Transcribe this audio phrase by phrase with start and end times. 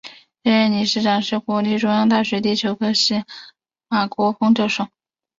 [0.43, 3.25] 现任理事长是国立中央大学地球科学系
[3.87, 4.87] 马国凤教授。